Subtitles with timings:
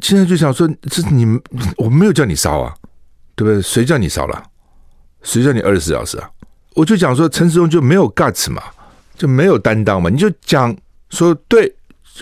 [0.00, 1.40] 现在就想说，这你们
[1.76, 2.74] 我没有叫你烧啊，
[3.34, 3.60] 对不对？
[3.62, 4.42] 谁叫你烧了？
[5.22, 6.30] 谁叫你二十四小时啊？
[6.74, 8.62] 我就讲说，陈时中就没有 guts 嘛，
[9.16, 10.08] 就没有担当嘛。
[10.08, 10.74] 你就讲
[11.10, 11.74] 说，对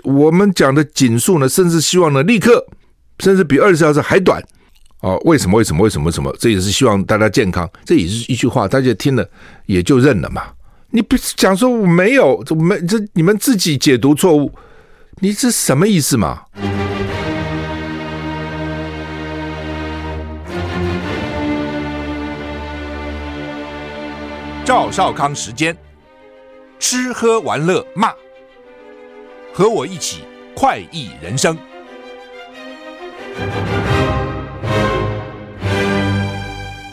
[0.02, 2.66] 我们讲的紧速呢，甚至希望呢立刻，
[3.20, 4.42] 甚至比二十四小时还短。
[5.00, 5.58] 哦，为什么？
[5.58, 5.82] 为什么？
[5.82, 6.10] 为什么？
[6.10, 6.34] 什么？
[6.40, 9.28] 这也是希望大家健康，这也是一句话，大家听了
[9.66, 10.42] 也就认了嘛。
[10.90, 14.50] 你不是讲说我没有，这没这你们自己解读错误，
[15.20, 16.44] 你这什么意思嘛？
[24.66, 25.76] 赵少康时间，
[26.80, 28.12] 吃喝玩乐骂，
[29.54, 30.24] 和我一起
[30.56, 31.56] 快意人生。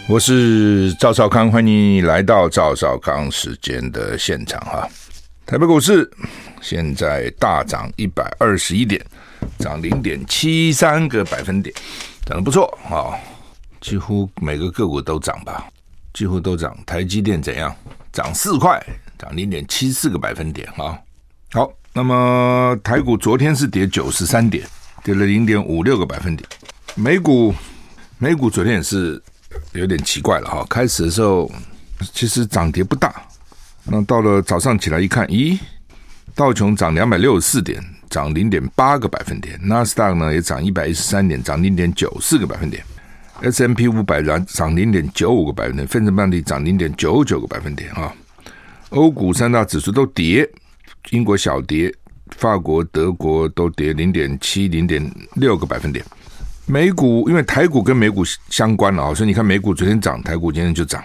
[0.08, 4.88] 我是赵少康，欢迎你来到赵少康时间的现场哈。
[5.44, 6.08] 台北股市
[6.62, 9.04] 现在大涨一百二十一点，
[9.58, 11.74] 涨零点七三个百分点，
[12.24, 13.18] 涨得不错啊，
[13.82, 15.68] 几乎每个个股都涨吧。
[16.14, 17.76] 几乎都涨，台积电怎样？
[18.12, 18.80] 涨四块，
[19.18, 20.96] 涨零点七四个百分点啊！
[21.52, 24.64] 好，那么台股昨天是跌九十三点，
[25.04, 26.48] 跌了零点五六个百分点。
[26.94, 27.52] 美股，
[28.20, 29.20] 美股昨天也是
[29.72, 30.64] 有点奇怪了哈。
[30.70, 31.52] 开始的时候
[32.14, 33.24] 其实涨跌不大，
[33.84, 35.58] 那到了早上起来一看，咦，
[36.36, 42.84] 道琼涨两百六十四点，涨零点八个百分点；纳斯达克呢也涨一百一十三点，涨零点九四个百分点。
[43.44, 48.14] S M P 五百涨涨零点九五个百分点，费城半地涨零点九九个百分点啊。
[48.90, 50.50] 欧股三大指数都跌，
[51.10, 51.94] 英国小跌，
[52.38, 56.06] 法国、德国都跌零点七、零点六个百分点。
[56.66, 61.02] 美股因为台股跟美股相关了啊，所以你看美股昨天涨，台股今天就涨；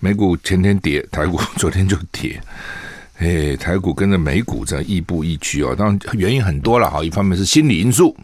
[0.00, 2.40] 美股前天跌，台股昨天就跌。
[3.18, 8.16] 哎，台股跟着美股这样亦步亦趋哦，当然原因很多了哈，一方面是心理因素。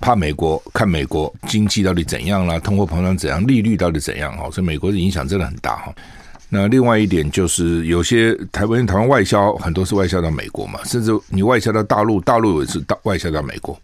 [0.00, 4.50] 怕美国看美国经济到底怎样啦，通货膨胀怎样，利率到底怎样哈？
[4.50, 5.94] 所以美国的影响真的很大哈。
[6.48, 13.78] 那另外一点就是，有些台湾台湾外销很多是外销到美国嘛，甚至你外销到大陆，大陆也是到外销到美国。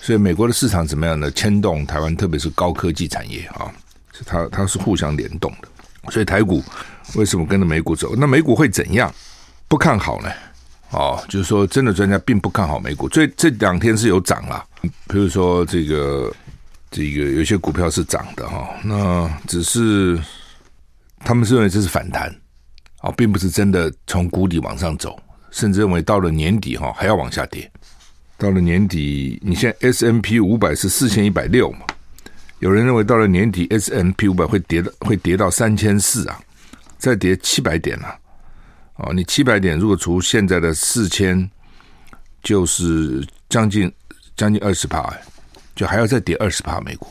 [0.00, 1.30] 所以美国的市场怎么样呢？
[1.30, 3.70] 牵动台湾，特别是高科技产业啊，
[4.12, 5.68] 是它它是互相联动的。
[6.10, 6.62] 所以台股
[7.14, 8.14] 为什么跟着美股走？
[8.16, 9.12] 那美股会怎样？
[9.68, 10.30] 不看好呢？
[10.94, 13.08] 哦，就是说，真的专家并不看好美股。
[13.08, 14.64] 这这两天是有涨了。
[15.08, 16.32] 比如说，这个
[16.90, 20.16] 这个有些股票是涨的哈，那只是
[21.18, 22.32] 他们是认为这是反弹
[23.00, 27.68] 啊，并不是真的从谷底往上走，甚至认为到了年底哈还要往下跌。
[28.38, 31.80] 到了年底，你现在 S M P 五百是四千一百六嘛，
[32.60, 36.38] 有人认为到了年底 S M P 五百会跌到会跌到三千四啊，
[36.98, 38.16] 再跌七百点啊。
[38.96, 41.50] 哦，你七百点如果除现在的四千，
[42.42, 43.92] 就是将近。
[44.36, 45.16] 将近二十趴，
[45.76, 46.80] 就还要再跌二十趴。
[46.80, 47.06] 美股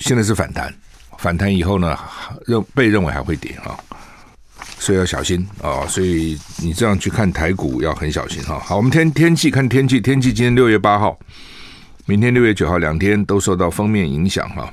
[0.00, 0.70] 现在是反弹，
[1.16, 1.98] 反弹以后呢，
[2.44, 3.72] 认被认为还会跌啊，
[4.78, 5.86] 所以要小心啊。
[5.86, 8.58] 所以你这样去看台股要很小心哈。
[8.58, 11.18] 好，我们天天气看天气，天气今天六月八号，
[12.04, 14.70] 明天六月九号两天都受到封面影响哈，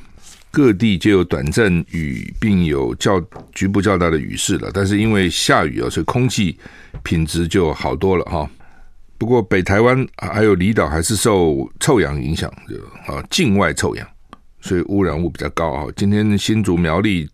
[0.54, 3.20] 各地就有短暂雨，并有较
[3.56, 4.70] 局部较大的雨势了。
[4.72, 6.56] 但是因为下雨啊，所以空气
[7.02, 8.48] 品质就好多了哈。
[9.18, 12.76] 不过北台湾还有离岛还是受臭氧影响，就
[13.12, 14.08] 啊境外臭氧，
[14.62, 15.88] 所以污染物比较高啊。
[15.96, 17.28] 今天新竹苗栗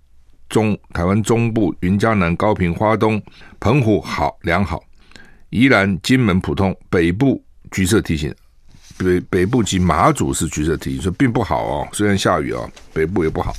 [0.47, 3.21] 中台湾中部云嘉南高平花东
[3.59, 4.81] 澎湖好良好，
[5.49, 8.33] 宜兰金门普通北部橘色提醒，
[8.99, 11.87] 北北部及马祖是橘色提醒，所以并不好哦。
[11.91, 13.51] 虽然下雨啊，北部也不好，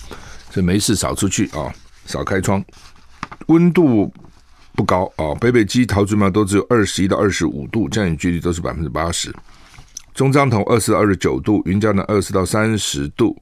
[0.53, 1.75] 所以没事少出去啊，
[2.07, 2.65] 少开窗，
[3.47, 4.13] 温度。
[4.73, 9.35] 不高啊，北北基桃竹苗都只有二十一到二十五度，降雨几率都是百分之八十。
[10.15, 13.37] 中彰投二十到二十九度，云嘉南二十到三十度，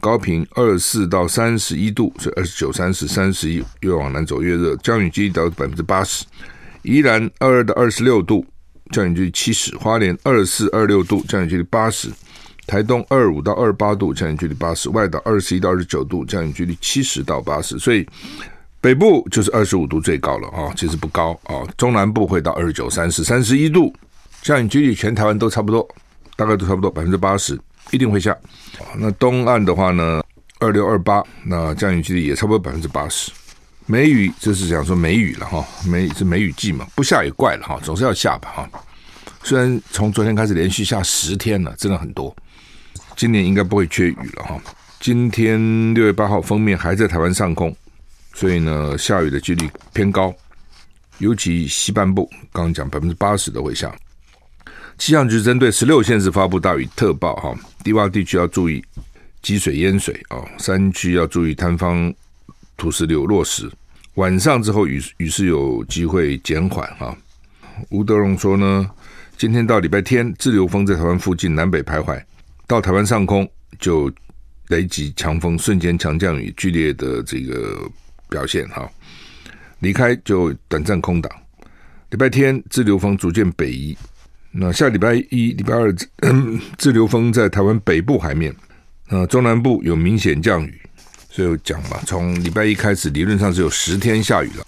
[0.00, 6.24] 高屏二四到三十一度，所以二十九、三十、三十一，越往南走越热，降雨几率到百分之八十。
[6.82, 8.46] 宜兰二二到二十六度，
[8.90, 12.10] 降雨距离七十；花莲二四、二六度，降雨距离八十；
[12.66, 17.78] 台东二五到二八度，降雨距离八十；外岛二十一到二十九度，降雨距离七十到八十。
[17.78, 18.06] 所以。
[18.78, 21.66] 北部就是二十五度最高了啊，其实不高啊。
[21.76, 23.92] 中南部会到二十九、三十、三十一度，
[24.42, 25.88] 降雨距离全台湾都差不多，
[26.36, 27.58] 大概都差不多百分之八十，
[27.90, 28.36] 一定会下。
[28.96, 30.22] 那东岸的话呢，
[30.60, 33.32] 二六、二八，那降雨距离也差不多百分之八十。
[33.86, 38.68] 梅雨就是讲说梅雨了哈，梅是梅雨季嘛，不下也怪了哈，总是要下吧哈。
[39.44, 42.34] 虽然从昨天开始连续下十天了，真的很多，
[43.16, 44.60] 今年应该不会缺雨了哈。
[44.98, 47.74] 今天六月八号，封面还在台湾上空。
[48.34, 50.34] 所以呢，下雨的几率偏高，
[51.18, 53.94] 尤其西半部，刚刚讲百分之八十都会下。
[54.98, 57.54] 气象局针对十六县市发布大雨特报，哈，
[57.84, 58.84] 低洼地区要注意
[59.42, 62.12] 积水淹水哦，山区要注意坍方
[62.76, 63.70] 土石流落石。
[64.14, 67.16] 晚上之后雨雨势有机会减缓哈。
[67.90, 68.90] 吴德荣说呢，
[69.36, 72.22] 今天到礼拜天，滞留风在台湾附近南北徘徊，
[72.66, 73.46] 到台湾上空
[73.78, 74.10] 就
[74.68, 77.78] 雷击强风，瞬间强降雨，剧烈的这个
[78.30, 78.90] 表现哈。
[79.80, 81.30] 离开就短暂空档。
[82.08, 83.98] 礼拜天滞留风逐渐北移，
[84.50, 85.92] 那下礼拜一、礼拜二，
[86.78, 88.54] 滞留风在台湾北部海面，
[89.10, 90.80] 那中南部有明显降雨，
[91.36, 94.64] 所以我讲嘛，从礼拜一开始，理论上是有十天下雨了。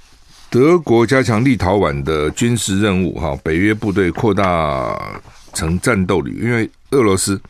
[0.51, 5.19] 德国加强立陶宛的军事任务，哈，北约部队扩大
[5.55, 7.41] 成战斗旅，因为俄罗斯，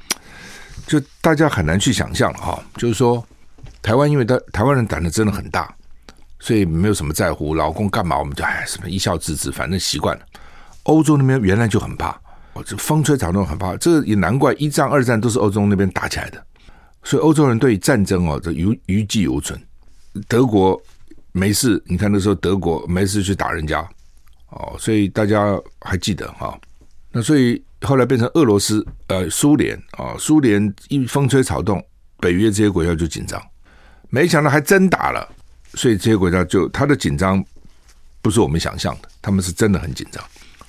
[0.86, 3.26] 就大家很难去想象哈，就是说
[3.82, 5.68] 台湾，因为台台湾人胆子真的很大。
[6.38, 10.22] 所以没有什么在乎，老公干嘛我们就哎什么一笑置之，反正习惯了。
[10.84, 12.10] 欧洲那边原来就很怕，
[12.52, 16.40] 哦，这风吹草动很怕，这也难怪一战二战都是欧洲那边打起来的。
[17.02, 19.58] 所以欧洲人对战争哦，这余余悸犹存。
[20.26, 20.80] 德国
[21.32, 23.80] 没事，你看那时候德国没事去打人家，
[24.50, 26.58] 哦，所以大家还记得哈。
[27.12, 31.82] 那所以后来变成俄罗斯呃苏联啊，苏联一风吹草动，
[32.18, 33.40] 北约这些国家就紧张，
[34.10, 35.26] 没想到还真打了。
[35.74, 37.44] 所以这些国家就他的紧张
[38.20, 40.24] 不是我们想象的，他们是真的很紧张，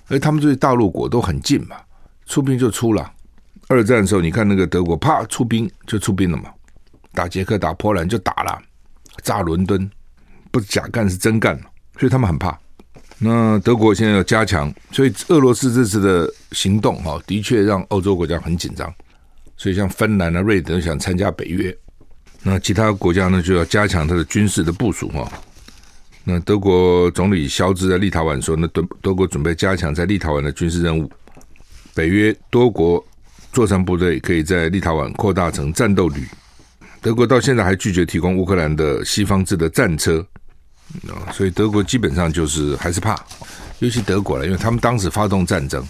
[0.08, 1.78] 而他们对大陆国都很近嘛，
[2.25, 3.12] 出兵就出了。
[3.69, 6.50] 二战的时候，你看那个德国啪出兵就出兵了嘛，
[7.13, 8.60] 打捷克、打波兰就打了，
[9.24, 9.89] 炸伦敦
[10.51, 11.56] 不是假干是真干，
[11.98, 12.57] 所以他们很怕。
[13.19, 18.92] 那德国现在要加强，所以俄罗斯这次的行动哈，的确让欧洲国家很紧张，
[19.56, 21.75] 所以像芬兰啊、瑞典想参加北约。
[22.42, 25.31] 那其他国家呢，就要加强他的军事的部署哈。
[26.24, 31.12] 那德国总理肖兹在立陶宛说，那德德国准备加强在立陶宛的军事任务。
[31.94, 33.06] 北约多国
[33.51, 36.28] 作战部队可以在立陶宛扩大成战斗旅。
[37.01, 40.25] 德国到现在还拒绝提供乌克兰的西方制的战车，
[41.31, 43.16] 所以德国基本上就是还是怕，
[43.80, 45.86] 尤其德国了，因为他们当时发动战争，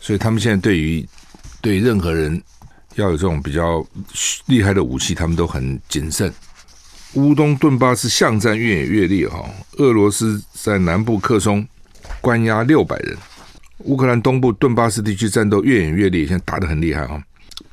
[0.00, 1.06] 所以他们现在对于
[1.60, 2.42] 对任何人。
[2.96, 3.82] 要有这种比较
[4.48, 6.30] 厉害的武器，他们都很谨慎。
[7.14, 9.48] 乌东顿巴斯巷战越演越烈哈，
[9.78, 11.66] 俄罗斯在南部克松
[12.20, 13.16] 关押六百人，
[13.84, 17.22] 乌克兰东部顿巴斯地区战斗越演越烈，现在打得很厉害哈，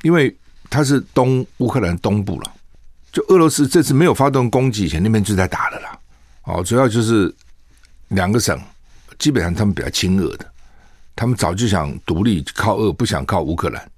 [0.02, 0.34] 因为
[0.68, 2.52] 它是东乌克兰东部了，
[3.12, 5.98] 就俄罗斯这次没有发动攻击以前，那边就在打了啦。
[6.44, 7.32] 哦，主要就是
[8.08, 8.58] 两个省，
[9.18, 10.46] 基本上他们比较亲俄的，
[11.14, 13.90] 他们早就想独立靠俄，不想靠乌克兰。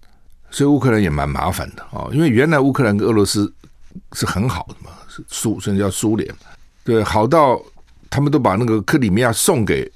[0.50, 3.50] 所以乌克兰也蛮麻烦的啊，因为原来乌克兰跟俄罗斯
[4.12, 6.34] 是很好的嘛，是苏，甚至叫苏联，
[6.84, 7.58] 对，好到
[8.10, 9.90] 他们都把那个克里米亚送给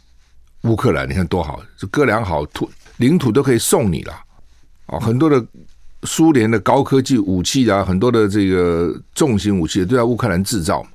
[0.66, 4.12] 乌克兰，你看多好，这哥俩好土领土都可以送你了
[4.86, 5.44] 啊，很多的
[6.02, 10.86] 苏联的高科技武器啊，很多的这个重型武器都在乌克兰制造，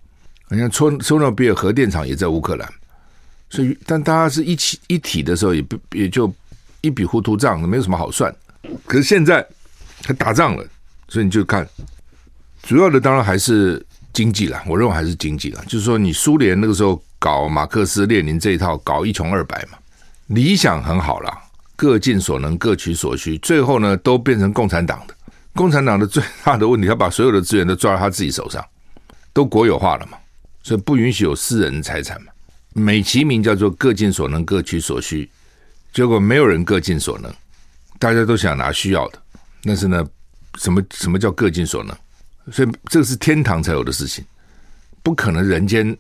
[0.50, 2.74] 你看车车诺比尔核电厂也在乌克兰，
[3.50, 6.34] 所以但大家是一起一体的时候，也不也就
[6.82, 8.34] 一笔糊涂账，没有什么好算。
[8.86, 9.46] 可是现在
[10.02, 10.66] 他打仗了，
[11.08, 11.68] 所以你就看，
[12.64, 13.84] 主要的当然还是
[14.14, 14.62] 经济了。
[14.68, 19.78] 我认为还是经济了，就是说你苏联那个时候搞马克思列宁这一套，搞一穷二白嘛，
[20.26, 21.32] 理想很好了，
[21.76, 25.14] 各尽所能，各取所需，最后呢都变成共产党的。
[25.54, 28.66] 共产党的最大的问题，他把所有的资源都抓到他自己手上，
[29.34, 30.18] 都国有化了嘛，
[30.64, 32.32] 所以不允许有私人财产嘛，
[32.74, 35.30] 美其名叫做各尽所能，各取所需，
[35.94, 37.32] 结果没有人各尽所能。
[38.00, 39.22] 大家都想拿需要的，
[39.64, 40.04] 但是呢，
[40.56, 41.96] 什么什么叫各尽所能？
[42.52, 44.26] 所以这是天堂才有的事情，
[45.04, 45.96] 不可能人间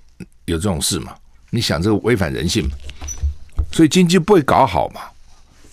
[0.45, 1.13] 有这种事嘛？
[1.49, 2.71] 你想这个违反人性嘛？
[3.71, 5.01] 所以经济不会搞好嘛？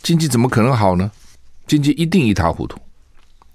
[0.03, 1.11] 经济怎么可能好呢？
[1.67, 2.79] 经济一定一塌糊涂。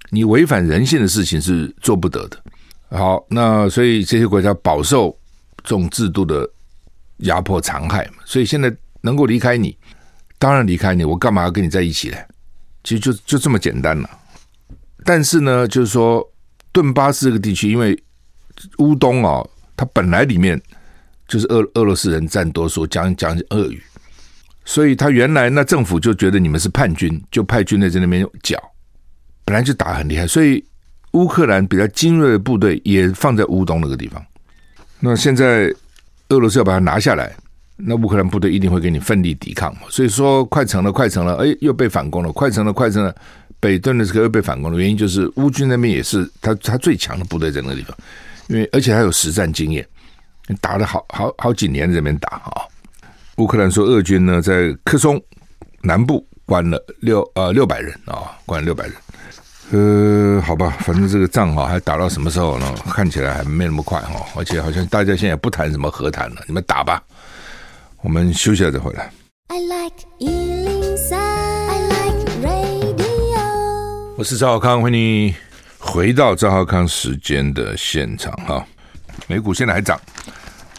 [0.09, 2.43] 你违反人性的事情是做不得的。
[2.89, 5.17] 好，那所以这些国家饱受
[5.63, 6.47] 这种制度的
[7.17, 8.23] 压迫残害嘛？
[8.25, 8.71] 所以现在
[9.01, 9.75] 能够离开你，
[10.37, 12.17] 当然离开你，我干嘛要跟你在一起呢？
[12.83, 14.09] 其实就就这么简单了，
[15.05, 16.23] 但是呢，就是说
[16.71, 17.97] 顿巴斯这个地区，因为
[18.77, 19.41] 乌东啊，
[19.75, 20.61] 它本来里面
[21.27, 23.81] 就是俄俄罗斯人占多数，讲讲俄语，
[24.65, 28.57] 所以他原来那政府就觉得你们是叛军，就派军队在那边剿，
[29.45, 30.63] 本来就打很厉害，所以
[31.11, 34.23] 乌克兰比较精锐的部队也放在乌东那个地方。
[34.99, 35.73] 那现在
[36.29, 37.35] 俄罗斯要把它拿下来。
[37.75, 43.13] 那乌克兰部队一定会给你奋力抵抗嘛，所以说快成了，快成了，哎，又被反攻了，快成了，快成了，
[43.59, 44.77] 北顿涅茨克又被反攻了。
[44.79, 47.97] 原因就是乌军那边也是他他最强的部队在那个地方，
[48.47, 49.85] 因为而且还有实战经验，
[50.61, 52.63] 打了好好好几年在这边打啊。
[53.37, 55.21] 乌克兰说，俄军呢在克松
[55.81, 58.93] 南部关了六呃六百人啊、哦，关了六百人。
[59.71, 62.75] 呃，好吧，反正这个仗哈还打到什么时候呢？
[62.93, 67.01] 看起来还没那么快哈，而且好像大家现在不谈什么和谈了，你们打吧，
[68.01, 69.11] 我们休息了再回来。
[69.47, 74.13] I like 103, I like radio。
[74.15, 75.35] 我是赵浩康，欢迎你
[75.79, 78.63] 回到赵浩康时间的现场哈。
[79.27, 79.99] 美股现在还涨，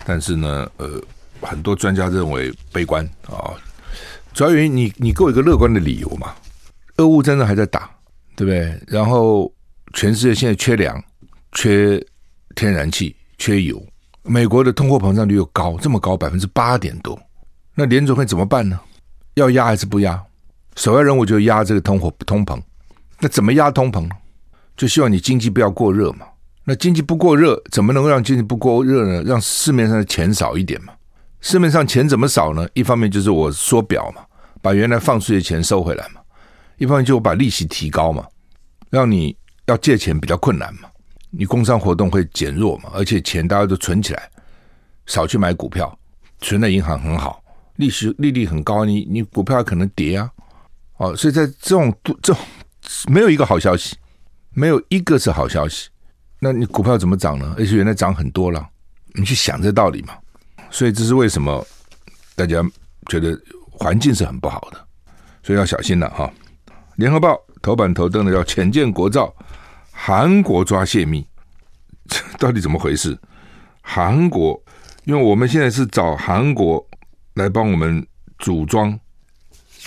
[0.05, 1.01] 但是呢，呃，
[1.41, 3.53] 很多专家认为悲观啊，
[4.33, 6.35] 主要原因你你给我一个乐观的理由嘛，
[6.97, 7.91] 俄乌战争还在打。
[8.37, 8.77] 对不对？
[8.89, 9.49] 然后
[9.93, 11.01] 全世界现在缺粮、
[11.53, 12.05] 缺
[12.57, 13.81] 天然气、缺油，
[14.25, 17.17] 美国的通货膨胀率又高，这么高，百分之八点多。
[17.77, 18.81] 那联准会怎么办呢？
[19.35, 20.21] 要压还是不压？
[20.75, 22.61] 首要任务就压这个通货通膨。
[23.21, 24.11] 那怎么压通膨？
[24.77, 26.27] 就希望你经济不要过热嘛。
[26.65, 29.23] 那经济不过热，怎么能够让经济不过热呢？
[29.23, 30.93] 让市面上的钱少一点嘛。
[31.41, 32.67] 市面上钱怎么少呢？
[32.73, 34.25] 一方面就是我缩表嘛，
[34.63, 36.21] 把原来放出去的钱收回来嘛。
[36.79, 38.27] 一方面就我把利息提高嘛，
[38.89, 40.89] 让你要借钱比较困难嘛，
[41.31, 44.31] 你工商活动会减弱嘛，而且钱大家都存起来，
[45.05, 45.97] 少去买股票，
[46.41, 47.43] 存在银行很好，
[47.77, 50.31] 利息利率很高，你你股票可能跌啊，
[50.97, 52.37] 哦，所以在这种这种
[53.07, 53.97] 没有一个好消息，
[54.55, 55.91] 没有一个是好消息，
[56.45, 57.55] 那你股票怎么涨呢？
[57.57, 58.69] 而且原来涨很多了，
[59.15, 60.13] 你去想这道理嘛，
[60.71, 61.67] 所以这是为什么
[62.37, 62.63] 大家
[63.09, 63.35] 觉得
[63.71, 64.87] 环境是很不好的，
[65.43, 66.31] 所以要小心了哈。
[66.97, 69.35] 联合报头版头登的叫“潜舰国造，
[69.91, 71.27] 韩国抓泄密”，
[72.09, 73.19] 这 到底怎么回事？
[73.81, 74.63] 韩国，
[75.05, 76.87] 因为我们现在是找韩国
[77.37, 78.07] 来帮我们
[78.39, 79.01] 组装，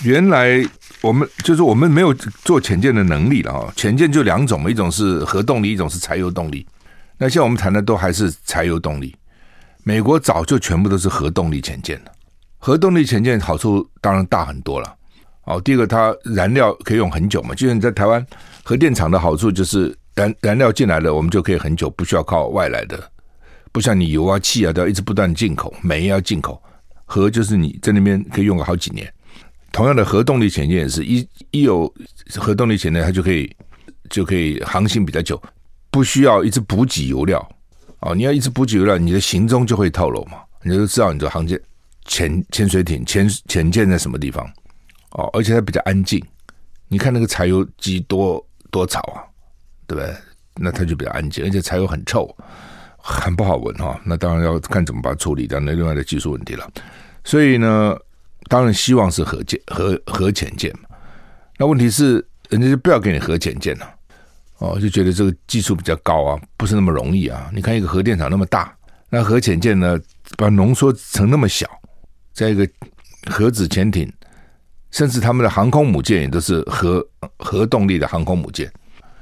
[0.02, 0.60] 原来
[1.00, 3.72] 我们就是我们没有做潜舰的能力了啊！
[3.76, 6.66] 潜舰就两种，一种是核动力，一种是柴油动力。
[7.16, 9.14] 那现在我们谈的都还是柴油动力。
[9.84, 12.12] 美国早就全部都是核动力潜舰了，
[12.58, 14.94] 核动力潜舰好处当然大很多了。
[15.44, 18.24] 哦，第一个它燃料可以用很久嘛，就像你在台湾
[18.64, 23.02] 核电厂的好处就是燃燃料进来了，我们就可以很久，不需要靠外来的，
[23.72, 26.62] 不像你油啊、气啊都要一直不断进口，煤要进口，
[27.06, 29.10] 核就是你在那边可以用个好几年。
[29.78, 31.94] 同样的核动力潜艇也是一一有
[32.34, 33.48] 核动力潜艇，它就可以
[34.10, 35.40] 就可以航行比较久，
[35.88, 37.38] 不需要一直补给油料。
[38.00, 41.60] 哦，你要一直补给油料，你的行踪就会透露嘛，你就知道你的航舰
[42.06, 44.44] 潜潜水艇潜潜舰在什么地方。
[45.12, 46.20] 哦，而且它比较安静。
[46.88, 49.22] 你看那个柴油机多多吵啊，
[49.86, 50.12] 对不对？
[50.56, 52.28] 那它就比较安静，而且柴油很臭，
[52.96, 54.00] 很不好闻哈、哦。
[54.04, 56.68] 那当然要看怎么把它处理掉，那另外的技术问题了。
[57.22, 57.96] 所以呢，
[58.48, 60.88] 当然希望是核舰、核核潜舰嘛。
[61.56, 63.94] 那问题是，人家就不要给你核潜舰了。
[64.58, 67.50] 哦，就觉得这个技术比较高啊，不是那么容易啊。
[67.54, 68.74] 你看一个核电厂那么大，
[69.08, 69.98] 那核潜舰呢，
[70.36, 71.68] 把它浓缩成那么小，
[72.32, 72.68] 在一个
[73.26, 74.12] 核子潜艇。
[74.90, 78.72] 甚至他们的航空母舰也都是核核动力的航空母舰，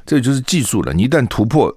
[0.06, 0.92] 这就是技术了。
[0.92, 1.76] 你一旦突破，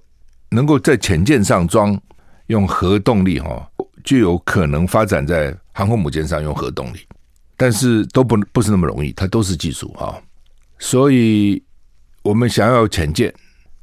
[0.50, 2.00] 能够在潜舰上装
[2.48, 3.68] 用核动力，哈，
[4.04, 7.00] 就有可能发展在航空母舰上用核动力。
[7.60, 10.18] 但是都不不是那么容易，它都是技术哈。
[10.78, 11.62] 所以
[12.22, 13.34] 我们想要潜舰，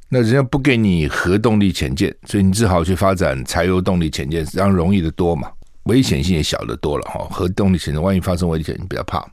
[0.09, 5.51] 那人家不给你核动力潜舰，所以你只好去发展柴油动力潜舰，这样容易的多嘛，
[5.83, 7.27] 危险性也小得多了哈。
[7.29, 9.23] 核动力潜舰万一发生危险，你比较怕。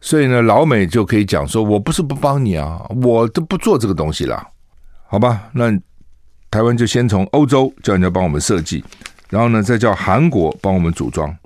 [0.00, 4.42] 所以呢，老美就可以讲说：“我不是不帮你啊，我都不做这个东西了，
[5.06, 5.50] 好吧？
[5.52, 5.70] 那
[6.50, 8.82] 台湾就先从欧洲叫人家帮我们设计，
[9.28, 11.36] 然后呢，再叫韩国帮我们组装。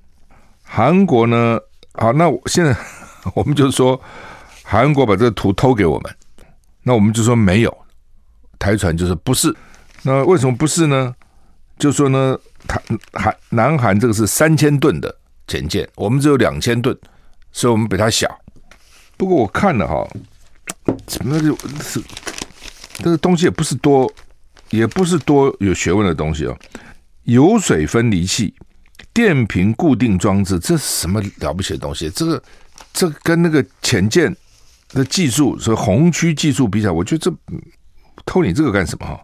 [0.62, 1.58] 韩国呢，
[1.94, 2.76] 好，那现在
[3.34, 4.00] 我们就说
[4.62, 6.16] 韩国把这个图偷给我们，
[6.82, 7.76] 那我们就说没有，
[8.58, 9.54] 台船就是不是。
[10.02, 11.14] 那为什么不是呢？
[11.78, 12.80] 就说呢，台
[13.12, 15.14] 韩南韩这个是三千吨的
[15.46, 16.96] 潜舰，我们只有两千吨，
[17.52, 18.28] 所以我们比它小。”
[19.18, 20.08] 不过我看了哈，
[21.06, 22.00] 怎么就是
[22.94, 24.10] 这个东西也不是多，
[24.70, 26.56] 也不是多有学问的东西哦。
[27.24, 28.54] 油水分离器、
[29.12, 32.08] 电瓶固定装置，这是什么了不起的东西？
[32.10, 32.42] 这个
[32.92, 34.34] 这跟那个潜舰
[34.90, 37.32] 的技术，说红区技术比起来，我觉得这
[38.24, 39.20] 偷你这个干什么哈？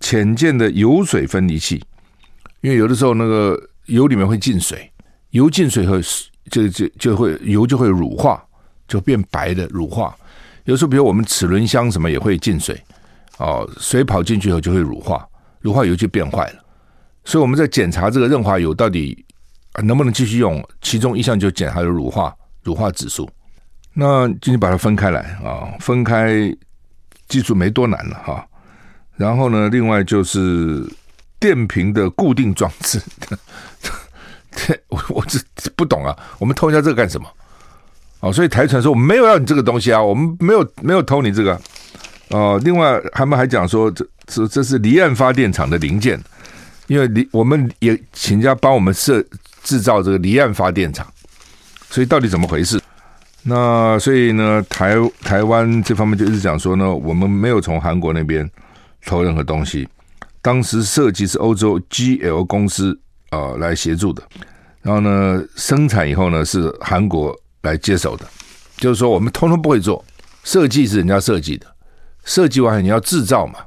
[0.00, 1.82] 潜舰的油水分离器，
[2.60, 4.90] 因为有的时候那个油里面会进水，
[5.30, 6.00] 油进水后
[6.50, 8.42] 就就就会油就会乳化。
[8.86, 10.14] 就变白的乳化，
[10.64, 12.78] 有时候比如我们齿轮箱什么也会进水，
[13.38, 15.26] 哦，水跑进去以后就会乳化，
[15.62, 16.63] 乳化油就变坏了。
[17.24, 19.24] 所以我们在检查这个润滑油到底
[19.82, 23.28] 能不能继续用，其中一项就检查的乳化乳化指数。
[23.92, 26.54] 那今天把它分开来啊，分开
[27.28, 28.46] 技术没多难了哈。
[29.16, 30.84] 然后呢，另外就是
[31.38, 33.00] 电瓶的固定装置，
[34.50, 37.28] 这我我这不懂啊，我们偷一下这个干什么？
[38.20, 41.60] 哦，所以台船说我们没有要你这个东西啊，我们没有没有偷你这个。
[42.30, 46.18] 哦，另外他们还讲说这这这是离岸发电厂的零件，
[46.86, 49.24] 因为离我们也请人家帮我们设
[49.62, 51.06] 制造这个离岸发电厂，
[51.90, 52.80] 所以到底怎么回事？
[53.42, 58.50] 那所以呢，台台湾这方面就一直讲说呢，我们没有从韩国那边
[59.04, 59.86] 偷任何东西，
[60.40, 62.98] 当时设计是欧洲 GL 公司
[63.28, 64.22] 啊、呃、来协助的，
[64.80, 68.24] 然后呢，生产以后呢是韩国来接手的，
[68.78, 70.02] 就是说我们通通不会做，
[70.42, 71.66] 设计是人家设计的，
[72.24, 73.58] 设计完你要制造嘛，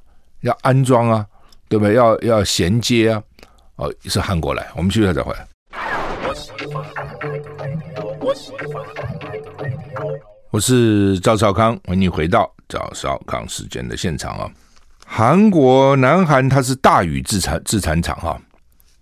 [0.42, 1.24] 要安装啊，
[1.70, 1.96] 对不对？
[1.96, 3.22] 要要衔接啊，
[3.76, 5.48] 哦，是韩国来，我们去了再回来。
[10.50, 14.50] 我是赵少康，欢迎回到赵少康时间的现场啊。
[15.06, 18.40] 韩国南韩它是大宇制产制产厂哈，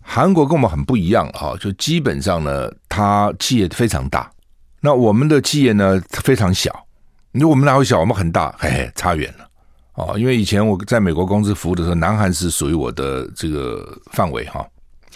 [0.01, 4.29] 韩国跟我们很不一样哈，就基本上呢，它企业非常大，
[4.81, 6.85] 那我们的企业呢非常小。
[7.31, 7.99] 你说我们哪会小？
[7.99, 9.44] 我们很大，嘿嘿，差远了
[9.95, 10.15] 哦。
[10.17, 14.65] 因为以前我在美国公司服务的时候，南韩是属于我的这个范围哈，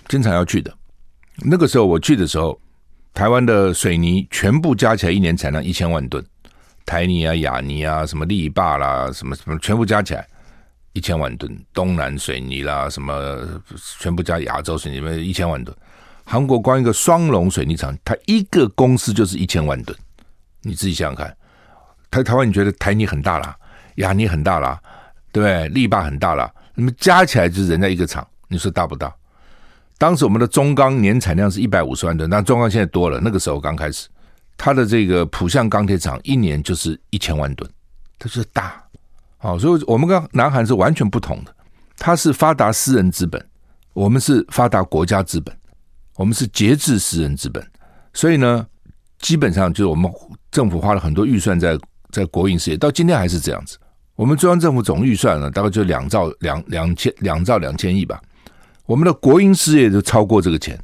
[0.07, 0.73] 经常要去的。
[1.37, 2.59] 那个时候我去的时候。
[3.11, 6.23] 台湾的水泥全部加起来一年产量一千万吨，
[6.85, 10.25] 台泥啊、亚泥啊、什么力霸啦、什么什么全部加起来
[10.93, 13.45] 一千万吨，东南水泥啦、什么
[13.99, 15.75] 全部加亚洲水泥一千万吨。
[16.23, 19.97] 韩国光一个双龙水泥厂，它一个公司就是一千万吨，
[20.61, 21.35] 你自己想想看。
[22.11, 23.57] 台台湾你觉得台泥很大啦，
[23.99, 24.77] 亚泥很大啦，
[25.31, 25.67] 对对？
[25.69, 29.13] 力霸很大啦，那么加起来就是人家一个厂，你说大不大？
[29.97, 33.19] 当时我们的中钢年产量是一百五十万吨，但中钢现在多了。
[33.21, 34.07] 那个时候刚开始，
[34.57, 37.69] 它的这个浦项钢铁厂一年就是一千万吨，
[38.17, 38.81] 它就是大。
[39.37, 41.53] 好，所以我们跟南韩是完全不同的。
[41.97, 43.45] 它是发达私人资本，
[43.91, 45.53] 我们是发达国家资本，
[46.15, 47.61] 我们是节制私人资本。
[48.13, 48.65] 所以呢，
[49.19, 50.09] 基本上就是我们
[50.49, 51.77] 政府花了很多预算在
[52.09, 53.77] 在国营事业，到今天还是这样子。
[54.19, 58.21] 我们中央政府总预算呢，大概就两兆两两千两兆两千亿吧。
[58.85, 60.77] 我们的国营事业就超过这个钱，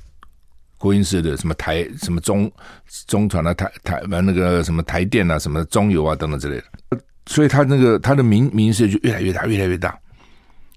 [0.78, 2.50] 国营事业的什么台什么中
[3.08, 6.56] 中船啊，台台完那个什么台电啊，什么中油啊等等之类
[6.90, 10.00] 的，所以它那个它的民民事业就越来越大，越来越大。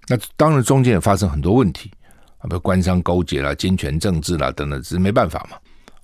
[0.08, 1.92] 那当然中间也发生很多问题
[2.38, 5.56] 啊，比如官商勾结啦、金权政治啦等等，只是没办法嘛。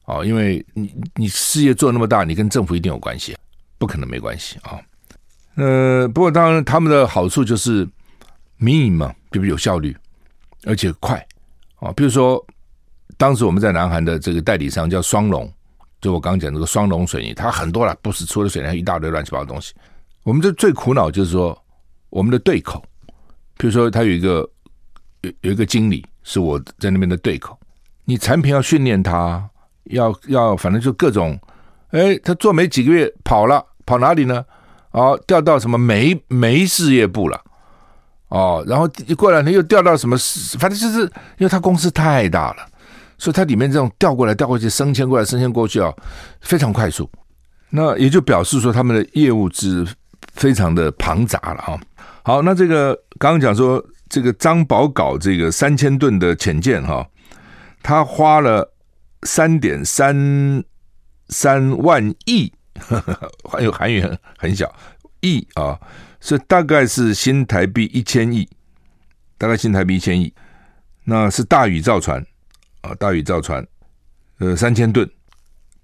[0.05, 3.37] 哦，因为你你事业做那么大，你跟政府一定有关系，
[3.77, 4.79] 不可能没关系啊。
[5.57, 7.89] 呃，不过当然他们的好处就是
[8.57, 9.97] 民营嘛，比如有效率。
[10.67, 11.23] 而且快
[11.77, 11.93] 啊！
[11.93, 12.43] 比如说，
[13.19, 15.53] 当时我们在南韩的这个代理商叫双龙，
[16.01, 19.75] 就我刚讲这个双龙水泥，它很多了，不是除了水泥，一大堆乱七八糟东西。
[20.23, 21.55] 我们这最苦恼就是说，
[22.09, 22.83] 我们的对口，
[23.59, 24.49] 比如说他有一个
[25.21, 27.59] 有有一个经理是我在那边的对口，
[28.07, 29.47] 你产品要训练他，
[29.91, 31.39] 要要反正就各种，
[31.91, 34.43] 哎，他做没几个月跑了，跑哪里呢？
[34.95, 37.41] 哦，调到什么煤煤事业部了。
[38.29, 40.17] 哦，然后过两天又调到什么？
[40.59, 41.01] 反正就是
[41.39, 42.67] 因为他公司太大了，
[43.19, 45.93] 所以它里面这种调过来调过去、升迁过来升迁过去啊，
[46.41, 47.11] 非常快速。
[47.71, 49.85] 那也就表示说他们的业务是
[50.35, 51.81] 非常的庞杂了哈。
[52.23, 57.05] 好，那这个刚刚讲说这个张宝搞这个三千吨的潜舰哈，
[57.83, 58.73] 他花了
[59.25, 60.63] 三点三
[61.29, 62.53] 三万亿，
[63.51, 64.75] 还有韩元很小
[65.21, 65.79] 亿啊。
[66.27, 68.49] 是大概是新台币一千亿，
[69.37, 70.33] 大概新台币一千亿，
[71.05, 72.25] 那是大宇造船
[72.81, 73.63] 啊，大宇造船，
[74.39, 75.07] 呃，三千吨，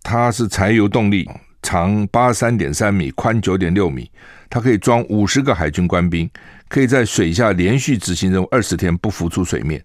[0.03, 1.29] 它是柴油动力，
[1.61, 4.11] 长八十三点三米，宽九点六米，
[4.49, 6.31] 它可以装五十个海军官兵，
[6.69, 9.85] 可以在水下连续执行任务二十天不浮出水面。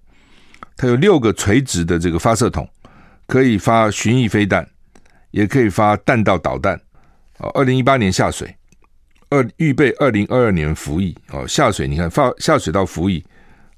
[0.77, 2.65] 它有六个垂直的这个发射筒，
[3.27, 4.65] 可以发巡弋飞弹，
[5.31, 6.79] 也可以发弹道导弹。
[7.37, 8.55] 哦，二零一八年下水。
[9.29, 13.25] 二预备二零二二年服役哦，下水你看发下水到服役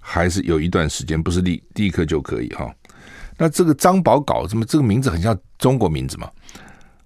[0.02, 2.70] 还是有一段时间，不是立立刻就可以哈。
[3.38, 6.30] 那这个张宝镐，怎么这个名字很像中国名字嘛？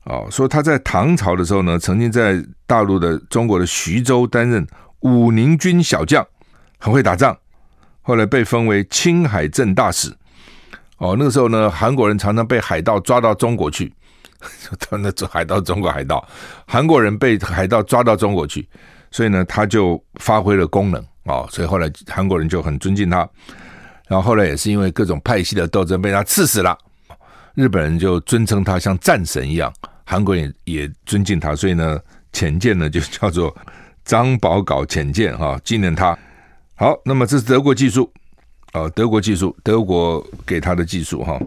[0.05, 4.65] 哦，说他在唐朝的时候呢，曾经在大陆的中国的徐州担任
[5.01, 6.25] 武宁军小将，
[6.79, 7.37] 很会打仗。
[8.01, 10.11] 后来被封为青海镇大使。
[10.97, 13.93] 哦，那个时候呢，韩国人常常被海盗抓到中国去。
[14.80, 16.27] 他 那做海盗，中国海盗，
[16.67, 18.67] 韩国人被海盗抓到中国去，
[19.12, 23.27] 所以呢，他就发挥了功能啊、哦，所以后来韩国人就很尊敬他。
[24.08, 26.77] 然后后来也是因为各种派系的斗争，被他刺死了。
[27.54, 29.71] 日本人就尊称他像战神一样，
[30.06, 31.99] 韩国人也也尊敬他，所以呢，
[32.34, 33.56] 浅见呢就叫做
[34.04, 36.17] 张宝搞浅见哈，纪念他。
[36.75, 38.12] 好，那么这是德国技术
[38.71, 41.39] 啊，德国技术，德国给他的技术哈。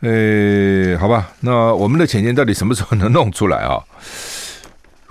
[0.00, 3.82] 诶，好吧，那我们的潜舰到底什么时候能弄出来啊？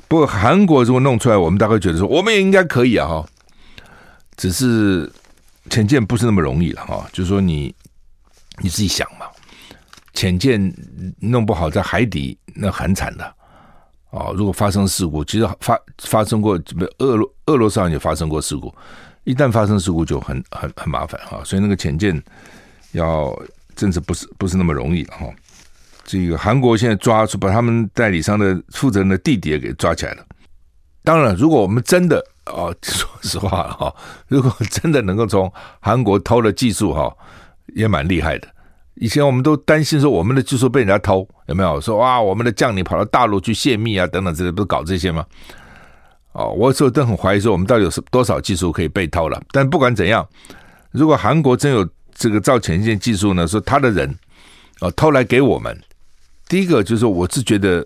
[0.08, 3.26] 不过韩国如果弄出来，我们大概觉得说，我们也应该可以啊，哈。
[4.38, 5.10] 只是
[5.70, 7.74] 潜舰不是那么容易了哈，就是说你
[8.62, 9.26] 你自己想嘛，
[10.14, 10.74] 潜舰
[11.20, 13.24] 弄不好在海底那很惨的
[14.12, 14.32] 啊。
[14.36, 16.60] 如果发生事故，其实发发生过，
[17.00, 18.74] 俄罗俄罗斯上也发生过事故，
[19.24, 21.42] 一旦发生事故就很很很麻烦哈。
[21.46, 22.22] 所以那个潜舰
[22.92, 23.34] 要
[23.76, 25.28] 真是不是不是那么容易了哈。
[26.04, 30.26] 这个韩国现在抓出把他们代理商的负责人的弟弟也给抓起来了。
[31.04, 33.94] 当然，如果我们真的哦， 说实话哈，
[34.28, 37.16] 如果真的能够从韩国偷了技术哈，
[37.76, 38.48] 也蛮厉害的。
[38.96, 41.80] 以前我们都担心说我们的技术被人家偷，有没有？
[41.82, 45.26] 说哇，我们的将领跑到大陆去泄密啊，等等之类，不是搞这些吗？
[46.32, 49.42] 哦，我有时候都很怀疑说我们到底有多少技术可以被偷了。
[49.52, 50.28] 但不管怎样，
[50.92, 54.18] 如果韩国真有这个造潜舰技术呢，说他的人
[54.80, 55.80] 哦偷来给我们。
[56.48, 57.86] 第一个就是，我是觉得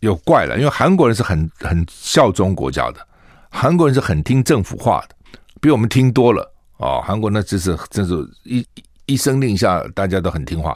[0.00, 3.06] 有怪了，因为韩国人是很很效忠国家的，
[3.50, 5.14] 韩国人是很听政府话的，
[5.60, 7.02] 比我们听多了哦。
[7.04, 8.66] 韩国那只是真是一
[9.04, 10.74] 一声令下，大家都很听话，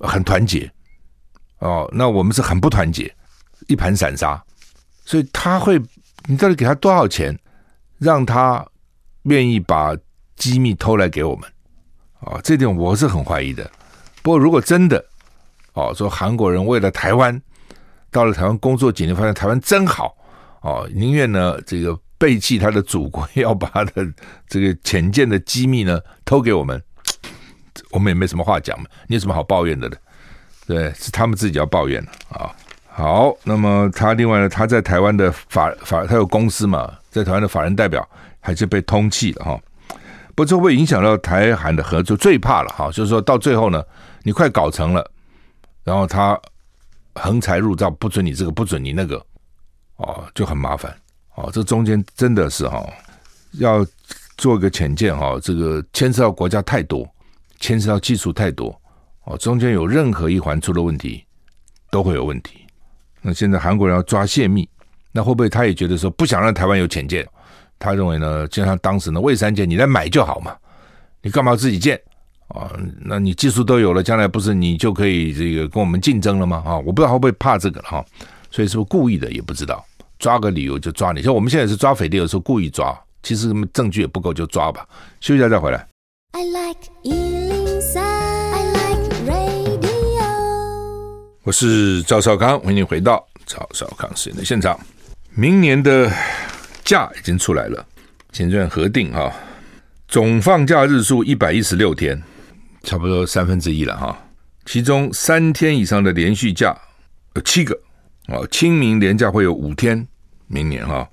[0.00, 0.70] 很团结
[1.58, 1.90] 哦。
[1.92, 3.12] 那我们是很不团结，
[3.66, 4.40] 一盘散沙。
[5.04, 5.80] 所以他会，
[6.26, 7.36] 你到底给他多少钱，
[7.98, 8.64] 让他
[9.22, 9.96] 愿意把
[10.36, 11.50] 机密偷来给我们？
[12.20, 13.70] 哦，这点我是很怀疑的。
[14.22, 15.04] 不过如果真的，
[15.72, 17.40] 哦，说韩国人为了台湾，
[18.10, 20.16] 到了台湾工作几年，发现台湾真好
[20.62, 24.06] 哦，宁愿呢这个背弃他的祖国， 要把他的
[24.48, 26.82] 这个潜舰的机密呢偷给我们，
[27.90, 29.96] 我们也没什么话讲嘛，你有什么好抱怨的呢？
[30.66, 32.54] 对，是他们自己要抱怨的啊。
[32.88, 38.06] 好，那么他另外呢，他在台湾的法法，他有公司嘛，在台湾的法人代表
[38.40, 39.60] 还是被通缉了哈。
[40.38, 42.16] 不过这会影响到台韩的合作？
[42.16, 43.82] 最怕了哈，就是说到最后呢，
[44.22, 45.04] 你快搞成了。
[45.82, 46.40] 然后他
[47.16, 49.20] 横财入账，不准你这个，不准你那个，
[49.96, 50.96] 哦，就很麻烦
[51.34, 51.50] 哦。
[51.52, 52.86] 这中间真的是哈、哦，
[53.54, 53.84] 要
[54.36, 57.04] 做个浅见哈，这个牵涉到国家太多，
[57.58, 58.80] 牵涉到技术太多
[59.24, 59.36] 哦。
[59.38, 61.24] 中间有任何一环出了问题，
[61.90, 62.64] 都会有问题。
[63.22, 64.68] 那现在韩国人要抓泄密，
[65.10, 67.28] 那会不会他也觉得说不想让台湾有浅见？
[67.78, 70.56] 他认为呢，就像当时呢，蔚山舰你来买就好嘛，
[71.22, 72.00] 你干嘛自己建？
[72.48, 72.72] 啊，
[73.04, 76.62] 那你技术都有了，将来不是你就可以这个跟我们竞争了吗？
[76.64, 78.04] 啊，我不知道会不会怕这个哈，
[78.50, 79.84] 所以是不是故意的也不知道，
[80.18, 81.22] 抓个理由就抓你。
[81.22, 84.86] 像我们现在是抓匪谍的时候故意抓，其实证据也不够就抓吧。
[85.20, 85.86] 休息一下再回来。
[86.32, 89.88] I like 103, I like radio。
[91.42, 94.78] 我是赵少康，欢迎你回到赵少康时间的现场。
[95.34, 96.10] 明年的
[96.88, 97.86] 假已经出来了，
[98.32, 99.30] 现在核定哈，
[100.08, 102.18] 总放假日数一百一十六天。
[102.82, 104.18] 差不多三分之一了哈，
[104.64, 106.74] 其中三天以上的连续假
[107.34, 107.78] 有七个
[108.28, 110.08] 啊，清明连假会有五天，
[110.46, 111.06] 明年哈，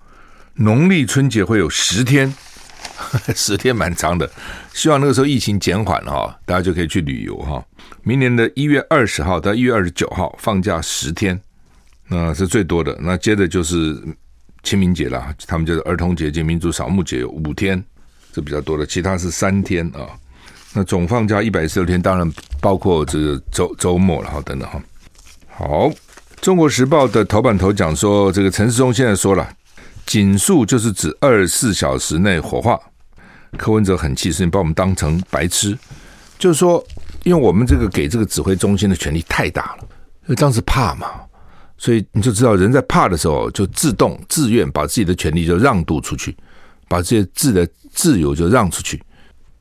[0.54, 2.34] 农历春节会有十天，
[3.36, 4.32] 十天蛮长的，
[4.72, 7.62] 希望那个时候疫情减缓了哈，大家就可以去旅游哈。
[8.04, 11.38] 明年的一月二十号到一月二十九号放假十天，
[12.08, 14.02] 那是最多的，那接着就是
[14.66, 17.82] 清明节啦，他们就是儿童节、及民族扫墓节有五天，
[18.34, 20.10] 这比较多的，其他是三天啊。
[20.74, 24.82] 那总放假一百一十六天，当然包括这个周周末了哈，等等哈。
[25.48, 25.88] 好，
[26.42, 29.48] 《中国时报》的头版头讲说，这个陈世忠现在说了，
[30.06, 32.78] 警速就是指二十四小时内火化。
[33.58, 35.78] 柯文哲很气，是你把我们当成白痴，
[36.38, 36.86] 就是说，
[37.24, 39.88] 因为我们这个给这个指挥中心的权力太大了，
[40.24, 41.08] 因为当时怕嘛，
[41.78, 46.36] 所以你就知道，人在怕的时候，就自动自愿把自己的权利就让渡出去，
[46.88, 49.02] 把这些自的自由就让出去。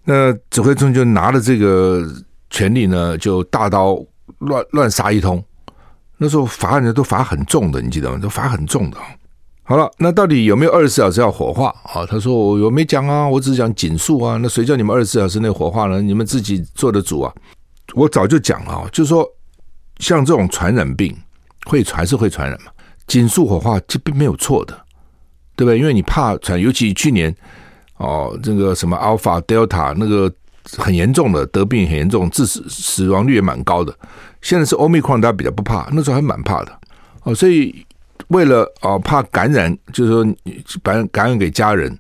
[0.05, 2.07] 那指挥中就拿了这个
[2.51, 3.99] 权力呢，就大刀
[4.39, 5.43] 乱乱杀一通。
[6.17, 8.19] 那时候罚人都罚很重的，你记得吗？
[8.19, 8.99] 都罚很重的。
[9.65, 12.07] 好了，那到底有没有二十四小时要火化啊？
[12.07, 14.37] 他说我我没讲啊，我只是讲警速啊。
[14.37, 16.01] 那谁叫你们二十四小时内火化呢？
[16.01, 17.35] 你们自己做的主啊。
[17.95, 19.27] 我早就讲了，就是说
[19.99, 21.17] 像这种传染病
[21.65, 22.71] 会传是会传染嘛，
[23.07, 24.75] 紧速火化这并没有错的，
[25.57, 25.79] 对不对？
[25.79, 27.35] 因为你怕传，尤其去年。
[27.97, 30.31] 哦，这个什么 Alpha、Delta 那个
[30.77, 33.97] 很严重的，得病很严重，致死死亡率也蛮高的。
[34.43, 36.77] 现在是 Omicron，大家比较不怕，那时候还蛮怕的。
[37.23, 37.87] 哦，所以
[38.29, 40.27] 为了哦怕感染，就是说
[40.83, 41.97] 把感染给家人，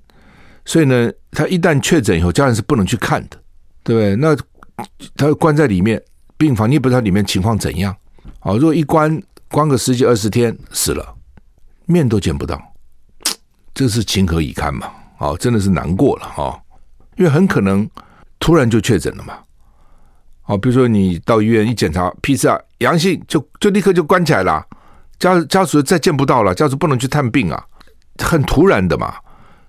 [0.64, 3.38] 所以呢，他一旦确诊以后，家人是不能去看的，
[3.84, 4.16] 对不对？
[4.16, 4.36] 那
[5.16, 6.02] 他关在里面
[6.36, 7.94] 病房，你也不知道里面情况怎样。
[8.40, 9.22] 哦，如果一关
[9.54, 11.14] 关个十几二十天死了，
[11.86, 12.60] 面都见不到，
[13.72, 14.90] 这是情何以堪嘛？
[15.18, 16.60] 哦，真的是难过了哈，
[17.16, 17.88] 因为很可能
[18.40, 19.38] 突然就确诊了嘛。
[20.46, 24.66] 哦，比如说你到医院一检查，PCR 阳性就就立刻就关起来了，
[25.20, 27.64] 家家属再见不到了，家属不能去探病啊，
[28.18, 29.14] 很突然的嘛。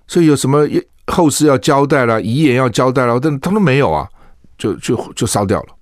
[0.08, 0.66] 所以有什么
[1.06, 4.08] 后事要交代了，遗言要交代了，但他们没有啊，
[4.58, 5.75] 就就就烧掉了。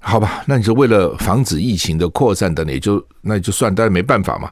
[0.00, 4.48] 好吧，那你就为了防止疫情的扩散等，也就那就算，但是没办法嘛，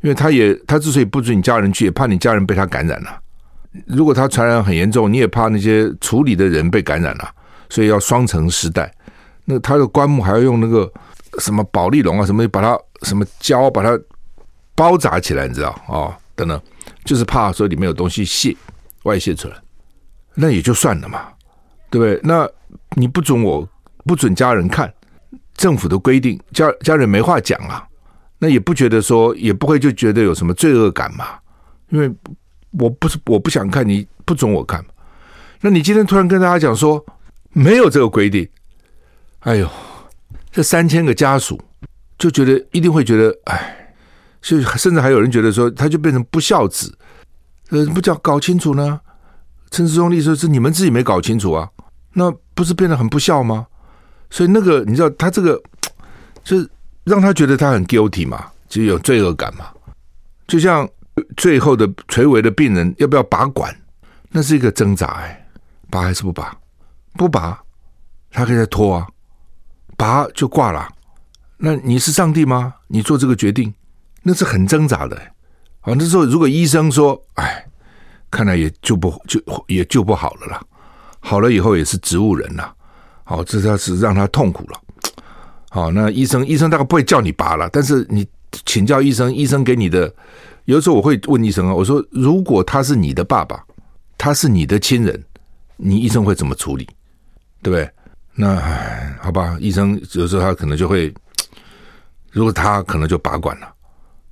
[0.00, 3.18] 因为他也他之所以不准你家人去，也怕你家人被他感染了。
[3.86, 7.30] 如果他传染很严重，你也怕那些处理的人被感染了，
[7.70, 8.92] 所以要双层尸袋。
[9.44, 10.92] 那他的棺木还要用那个
[11.38, 13.98] 什么保丽龙啊，什么把它什么胶把它
[14.74, 16.14] 包扎起来，你知道啊、哦？
[16.34, 16.60] 等等，
[17.04, 18.54] 就是怕说里面有东西泄
[19.04, 19.54] 外泄出来，
[20.34, 21.28] 那也就算了嘛，
[21.88, 22.20] 对不对？
[22.22, 22.46] 那
[22.96, 23.66] 你不准我。
[24.04, 24.92] 不准家人看，
[25.54, 27.86] 政府的规定，家家人没话讲啊，
[28.38, 31.26] 那也不觉得说，也不会就觉得有什么罪恶感嘛，
[31.90, 32.10] 因为
[32.72, 34.84] 我不是我不想看，你不准我看，
[35.60, 37.04] 那你今天突然跟大家讲说
[37.52, 38.48] 没有这个规定，
[39.40, 39.70] 哎呦，
[40.50, 41.60] 这三千个家属
[42.18, 43.94] 就觉得一定会觉得，哎，
[44.40, 46.96] 就甚至还有人觉得说，他就变成不孝子，
[47.70, 49.00] 呃，不叫搞清楚呢？
[49.70, 51.68] 陈世忠律师说是你们自己没搞清楚啊，
[52.12, 53.66] 那不是变得很不孝吗？
[54.32, 55.62] 所以那个你知道他这个，
[56.42, 56.66] 就是
[57.04, 59.66] 让他觉得他很 guilty 嘛，就有罪恶感嘛。
[60.46, 60.88] 就像
[61.36, 63.74] 最后的垂危的病人要不要拔管，
[64.30, 65.46] 那是一个挣扎哎，
[65.90, 66.56] 拔还是不拔？
[67.12, 67.62] 不拔，
[68.30, 69.06] 他可以再拖啊，
[69.98, 70.88] 拔就挂了。
[71.58, 72.72] 那你是上帝吗？
[72.88, 73.72] 你做这个决定，
[74.22, 75.20] 那是很挣扎的。
[75.80, 77.66] 好，那时候如果医生说，哎，
[78.30, 80.62] 看来也救不就也救不好了啦，
[81.20, 82.72] 好了以后也是植物人呐。
[83.24, 84.80] 好，这他是让他痛苦了。
[85.70, 88.26] 好，那医生医生大概不会叫你拔了，但是你
[88.66, 90.12] 请教医生，医生给你的，
[90.66, 93.64] 有时候我会问医生啊，我说如果他是你的爸爸，
[94.18, 95.24] 他是你的亲人，
[95.76, 96.86] 你医生会怎么处理？
[97.62, 97.90] 对不对？
[98.34, 98.56] 那
[99.20, 101.12] 好吧，医生有时候他可能就会，
[102.30, 103.72] 如果他可能就拔管了，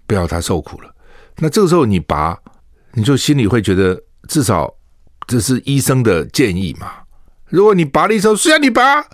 [0.06, 0.94] 不要他受苦了。
[1.38, 2.38] 那这个时候你拔，
[2.92, 3.98] 你就心里会觉得
[4.28, 4.70] 至少
[5.26, 6.92] 这是医生的建议嘛。
[7.50, 9.04] 如果你拔了一手，虽然你拔，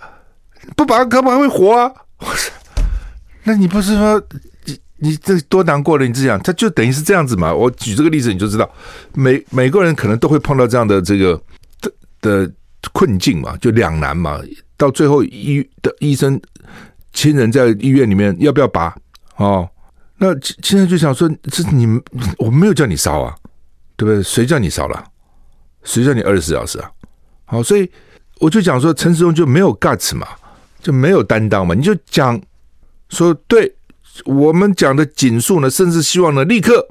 [0.75, 1.91] 不拔可不还会活啊？
[3.43, 4.21] 那你不是说
[4.65, 6.05] 你你这多难过了？
[6.05, 7.53] 你这样，他就等于是这样子嘛。
[7.53, 8.69] 我举这个例子，你就知道，
[9.13, 11.41] 每每个人可能都会碰到这样的这个
[11.81, 12.51] 的的
[12.93, 14.39] 困境嘛，就两难嘛。
[14.75, 16.39] 到最后医的医生
[17.13, 18.95] 亲人在医院里面要不要拔？
[19.37, 19.67] 哦，
[20.17, 20.27] 那
[20.61, 21.87] 现在就想说，这你
[22.37, 23.35] 我没有叫你烧啊，
[23.95, 24.21] 对不对？
[24.21, 25.03] 谁叫你烧了？
[25.83, 26.91] 谁叫你二十四小时啊？
[27.45, 27.89] 好，所以。
[28.39, 30.27] 我就讲说，陈时中就没有 guts 嘛，
[30.81, 31.73] 就没有担当嘛。
[31.73, 32.39] 你就讲
[33.09, 33.73] 说，对
[34.25, 36.87] 我们讲的警述呢，甚至希望呢立刻，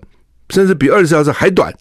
[0.51, 1.73] 甚至比二十四小时还短。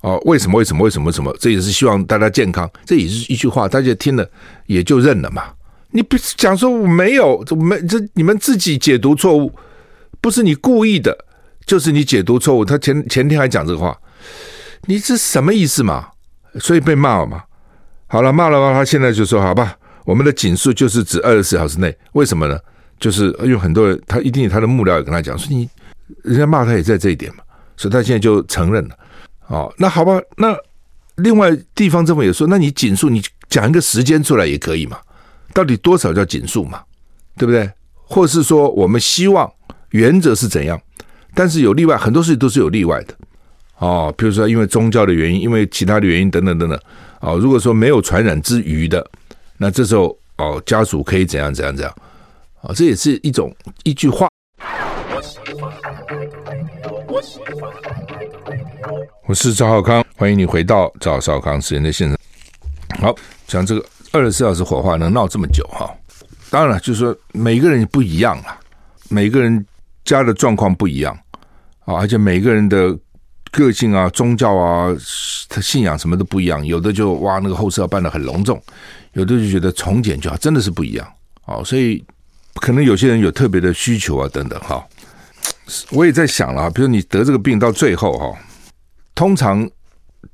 [0.00, 0.58] 哦，为什么？
[0.58, 0.84] 为什么？
[0.84, 1.10] 为什么？
[1.10, 1.34] 什么？
[1.40, 2.70] 这也是希望大家健康。
[2.84, 4.28] 这也是一句话，大家听了
[4.66, 5.44] 也就认了嘛。
[5.90, 9.52] 你不是讲说我没有，这没这你们自己解读错误，
[10.20, 11.16] 不是你故意的，
[11.64, 12.64] 就是你解读错误。
[12.64, 13.98] 他前前天还讲这个话，
[14.82, 16.08] 你这什么意思嘛？
[16.60, 17.42] 所以被骂了嘛。
[18.08, 22.58] 好了，骂了骂他，现在就说好吧，我们的警述就是指二十四小时内，为什么呢？
[22.98, 25.68] 就是因为很多人，他一定他的幕僚也跟他讲说，你
[26.22, 27.42] 人家骂他也在这一点嘛，
[27.76, 28.96] 所以他现在就承认了。
[29.48, 30.56] 哦，那好吧，那
[31.16, 34.98] 另外地方政府也说，那你警述，你讲一个时间出来也可以嘛？
[35.52, 36.80] 到底多少叫警述嘛？
[37.36, 37.70] 对不对？
[38.04, 39.50] 或是说我们希望
[39.90, 40.80] 原则是怎样？
[41.34, 43.14] 但是有例外，很多事情都是有例外的。
[43.78, 46.80] 哦，比如说因为宗教的原因，因为其他的原因等等等等。
[47.20, 49.04] 哦，如果说没有传染之余的，
[49.56, 51.92] 那这时候哦，家属可以怎样怎样怎样，
[52.60, 54.28] 啊、哦，这也是一种一句话。
[59.26, 62.18] 我是赵少康，欢迎你回到赵少康时间的现场。
[63.00, 63.14] 好，
[63.46, 65.90] 讲这个二十四小时火化能闹这么久哈，
[66.50, 68.58] 当然了，就是说每个人不一样啊，
[69.08, 69.66] 每个人
[70.04, 71.18] 家的状况不一样
[71.84, 72.96] 啊，而且每个人的。
[73.56, 74.94] 个性啊，宗教啊，
[75.48, 76.64] 他信仰什么都不一样。
[76.66, 78.54] 有的就哇，那个后事要办得很隆重；
[79.14, 81.08] 有的就觉得从简就好，真的是不一样
[81.46, 81.64] 哦。
[81.64, 82.04] 所以
[82.56, 84.86] 可能有些人有特别的需求啊，等等哈。
[85.90, 88.38] 我也在想了，比如你得这个病到最后哈，
[89.14, 89.66] 通常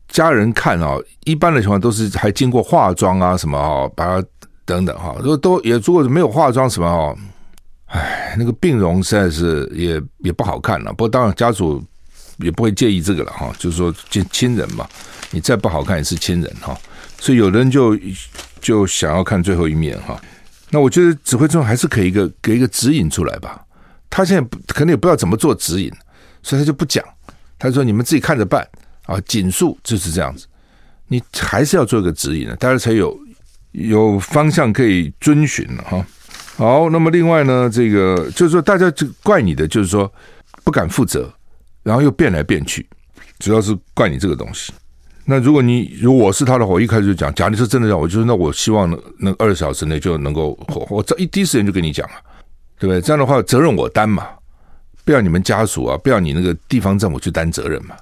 [0.08, 4.26] 家人看啊，一般的情况都是还经过化妆啊什么啊，把它
[4.64, 5.14] 等等哈。
[5.20, 7.16] 如果都也如果没有化妆什么哦，
[7.86, 10.90] 哎，那个病容实在是也也不好看了。
[10.90, 11.80] 不过当然家属。
[12.38, 14.88] 也不会介意这个了哈，就是说亲亲人嘛，
[15.30, 16.78] 你再不好看也是亲人哈，
[17.18, 17.98] 所以有人就
[18.60, 20.20] 就想要看最后一面哈。
[20.70, 23.62] 那我觉得指挥中还是可以一个给一个指引出来吧。
[24.08, 25.92] 他现在可能也不知道怎么做指引，
[26.42, 27.04] 所以他就不讲。
[27.58, 28.66] 他说你们自己看着办
[29.06, 30.46] 啊，警述就是这样子。
[31.08, 33.18] 你还是要做一个指引的，大家才有
[33.72, 36.06] 有方向可以遵循了哈。
[36.56, 40.10] 好，那么另外呢，这个就是说，大家就怪你的，就是说
[40.64, 41.32] 不敢负责，
[41.82, 42.86] 然后又变来变去，
[43.38, 44.72] 主要是怪你这个东西。
[45.24, 52.18] 那如果你如果我是他的话，我一开始就讲，假如你是真的这样，我就说那我希望能能二十小时内就能够，我我这一第一时间就跟你讲啊，
[52.78, 53.00] 对不对？
[53.00, 54.26] 这样的话责任我担嘛，
[55.04, 57.94] 不要你们家属啊，不要你那个地方政府去担责任嘛。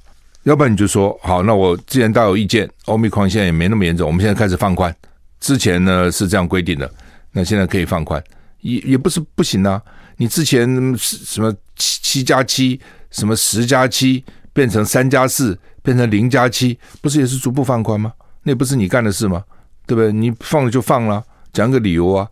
[0.44, 4.94] 要不然你就说好，那我之前大有意见，欧米狂现在也没那么严重，我们现在开始放宽。
[5.38, 6.90] 之前呢是这样规定的，
[7.32, 8.22] 那现在可以放宽，
[8.62, 9.80] 也也不是不行啊。
[10.16, 10.66] 你之前
[10.96, 12.80] 什么七七加七，
[13.10, 18.12] 什么十加七，变成三加四，变成零加七，不是也是逐步放宽吗？
[18.42, 19.44] 那不是你干的事吗？
[19.86, 20.12] 对不对？
[20.12, 22.28] 你放了就放了，讲个理由啊，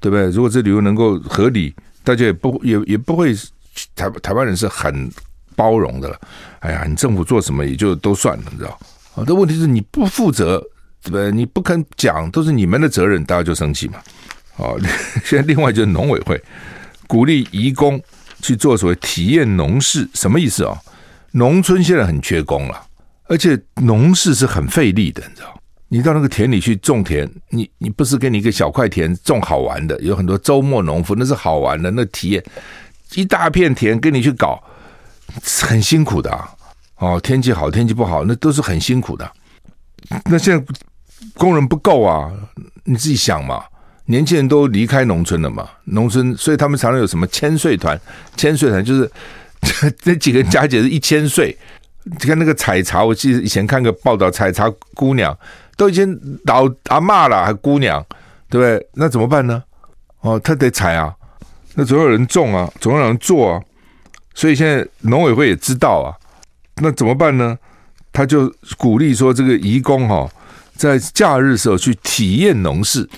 [0.00, 0.30] 对不对？
[0.30, 3.34] 如果这理由能够合理，大家也不也也不会
[3.94, 5.10] 台台湾人是很。
[5.56, 6.18] 包容的了，
[6.60, 8.70] 哎呀，你政府做什么也就都算了，你知道？
[9.14, 10.58] 啊，但问题是你不负责，
[11.02, 11.30] 对不对？
[11.30, 13.96] 你不肯讲，都是你们的责任，大家就生气嘛。
[14.54, 14.78] 好，
[15.22, 16.42] 现在另外就是农委会
[17.06, 18.00] 鼓励移工
[18.40, 20.78] 去做所谓体验农事，什么意思啊？
[21.32, 22.82] 农村现在很缺工了，
[23.24, 25.54] 而且农事是很费力的，你知道？
[25.88, 32.44] 你到那个田里去种田，你你不是给你一个小块田种好玩的，有很多周末农夫那是好玩的，那体验
[33.14, 34.62] 一大片田跟你去搞。
[35.62, 36.48] 很辛苦的！
[36.96, 39.30] 哦，天气好，天气不好，那都是很辛苦的。
[40.24, 40.64] 那现在
[41.34, 42.28] 工人不够啊，
[42.82, 43.62] 你自己想嘛。
[44.10, 47.98] 年轻人都离开农村了嘛，农村，所以他们常常有什么千岁团？
[48.36, 49.08] 千岁团就是
[50.02, 51.56] 那几个人加起来是一千岁。
[52.02, 55.36] 你看那个采茶，我记得以前看个报道，采茶姑娘
[55.76, 58.04] 都已经老阿嬷了，还姑娘，
[58.48, 58.88] 对不对？
[58.94, 59.62] 那怎么办呢？
[60.22, 61.14] 哦，他得采啊，
[61.74, 63.62] 那总有人种啊，总有人做啊。
[64.34, 66.08] 所以现在农委会也知道啊，
[66.82, 67.56] 那怎么办呢？
[68.12, 70.28] 他就鼓励说，这个移工哈，
[70.74, 73.08] 在假日时候去体验农事，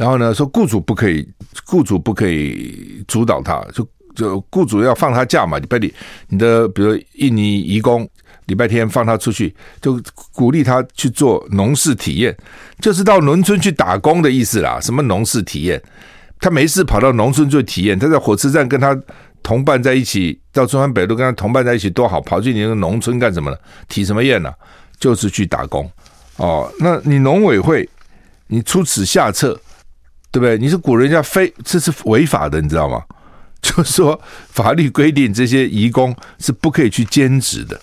[0.00, 1.28] 然后呢，说雇主不可以，
[1.66, 5.92] 雇主不可以主导他，就就雇主要放他假嘛，礼拜里
[6.28, 8.08] 你的比如印尼移工
[8.46, 10.00] 礼拜天放他出去，就
[10.32, 12.34] 鼓励他去做农事体验，
[12.80, 14.80] 就是到农村去打工的意思啦。
[14.80, 15.78] 什么农事体验？
[16.40, 18.98] 他没事跑到农村做体验，他在火车站跟他。
[19.42, 23.56] 同伴在一起到中山北路跟他同伴在一起多好，跑去你的农村干什么呢？
[23.88, 24.52] 体什么验呢？
[24.98, 25.90] 就是去打工
[26.36, 26.70] 哦。
[26.78, 27.88] 那你农委会
[28.48, 29.58] 你出此下策，
[30.30, 30.56] 对不对？
[30.58, 33.02] 你是鼓人家非，这是违法的，你知道吗？
[33.60, 37.78] 就是说法律规定这些移工是不可以去兼职的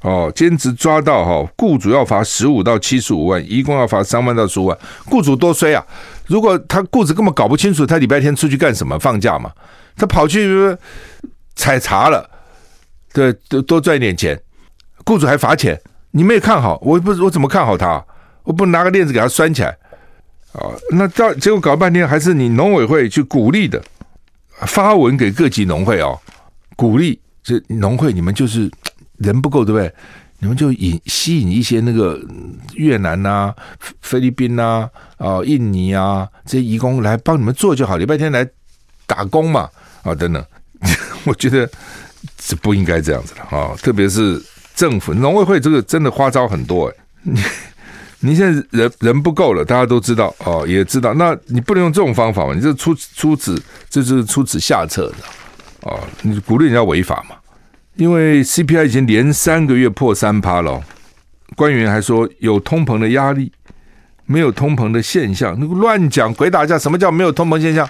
[0.00, 0.32] 哦。
[0.34, 4.78] 兼职抓到哈，雇主要罚十五到七十五万，移工要罚三万到十五万。
[5.04, 5.84] 雇主多衰啊！
[6.26, 9.52] 如果他雇主根本搞不清楚他礼拜天出去干什么，放假嘛。
[9.94, 10.74] 他跑去
[11.54, 12.30] 采茶了，
[13.12, 14.40] 对，多多赚一点钱，
[15.04, 15.78] 雇主还罚钱，
[16.12, 18.02] 你没有看好，我不我怎么看好他？
[18.44, 19.76] 我不拿个链子给他拴起来
[20.52, 20.70] 啊？
[20.90, 23.82] 那到结果搞半天还是你农委会去鼓励的，
[24.66, 26.18] 发文给各级农会哦，
[26.76, 28.70] 鼓励这农会你们就是
[29.18, 29.92] 人不够对不对？
[30.38, 32.18] 你们就引吸引一些那个
[32.74, 33.54] 越南呐、啊、
[34.00, 38.48] 菲律宾呐、啊、印尼啊这些移工来帮你们做就好，礼拜天来
[39.06, 39.68] 打工嘛。
[40.02, 40.42] 啊，等等，
[41.24, 41.70] 我觉得
[42.38, 43.76] 这不应该这样子的啊！
[43.82, 44.42] 特别是
[44.74, 47.38] 政府农委会这个真的花招很多哎，你
[48.20, 52.54] 你现在人人不够了，大家都知道哦，也知道，那你不能用这种方法嘛？
[52.54, 55.16] 你这出出此这是出此下策的
[55.82, 57.36] 哦，你鼓励人家违法嘛？
[57.96, 60.82] 因为 CPI 已经连三个月破三趴了，
[61.56, 63.50] 官员还说有通膨的压力，
[64.26, 67.88] 没有通膨的现象，那个乱讲鬼打架，什么叫没有通膨现象？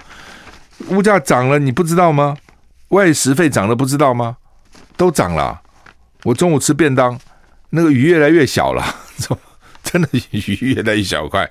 [0.87, 2.35] 物价涨了，你不知道吗？
[2.89, 4.37] 外食费涨了，不知道吗？
[4.97, 5.59] 都涨了。
[6.23, 7.19] 我中午吃便当，
[7.71, 8.83] 那个鱼越来越小了，
[9.83, 11.49] 真的鱼越来越小块，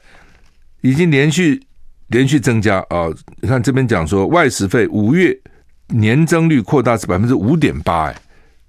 [0.81, 1.63] 已经连续
[2.09, 3.09] 连续增加啊！
[3.41, 5.37] 你看这边讲说，外食费五月
[5.89, 8.17] 年增率扩大至百分之五点八，哎，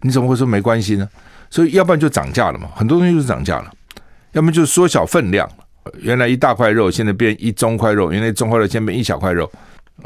[0.01, 1.07] 你怎么会说没关系呢？
[1.49, 3.71] 所以要不然就涨价了嘛，很多东西就是涨价了，
[4.33, 5.49] 要么就缩小分量，
[5.99, 9.51] 原来一大块肉，现在变一中块肉，原来中块肉现在变一小块肉。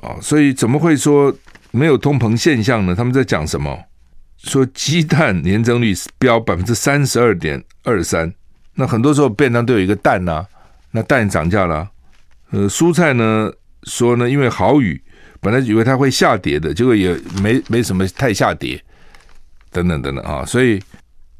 [0.02, 1.34] 哦，所以怎么会说
[1.72, 2.96] 没有通膨现象呢？
[2.96, 3.78] 他们在讲什么？
[4.38, 8.32] 说鸡蛋年增率飙百分之三十二点二三，
[8.76, 10.46] 那很多时候便当都有一个蛋呐、
[10.92, 11.90] 那蛋涨价了。
[12.52, 13.52] 呃，蔬菜呢
[13.84, 15.02] 说呢，因为好雨，
[15.40, 18.82] 本来以为它会下跌的，结果也没没什么太下跌，
[19.72, 20.46] 等等等等啊。
[20.46, 20.82] 所以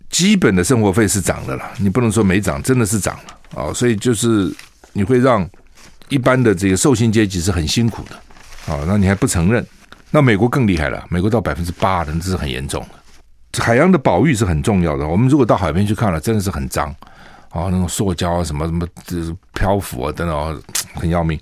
[0.10, 3.74] 基本的生活费是涨的了，你不能说没涨，真的是涨了啊。
[3.74, 4.52] 所以就是
[4.94, 5.48] 你会让
[6.10, 8.16] 一般的这个受薪阶级是很辛苦的。
[8.74, 9.66] 啊，那你还不承认？
[10.10, 13.62] 那美国更厉害了，美国到百分之八的，这是很严重的。
[13.62, 15.08] 海洋的保育是很重要的。
[15.08, 16.94] 我们如果到海边去看了，真的是很脏
[17.56, 19.16] 啊，那种塑胶啊，什么什么，这
[19.54, 20.62] 漂浮啊等等，
[20.94, 21.40] 很要命。